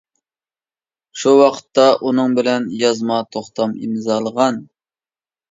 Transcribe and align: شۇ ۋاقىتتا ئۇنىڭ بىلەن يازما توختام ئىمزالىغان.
شۇ 1.23 1.33
ۋاقىتتا 1.39 1.85
ئۇنىڭ 2.07 2.33
بىلەن 2.39 2.65
يازما 2.81 3.21
توختام 3.37 3.77
ئىمزالىغان. 3.85 4.61